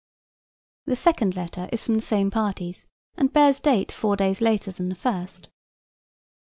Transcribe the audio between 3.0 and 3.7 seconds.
and bears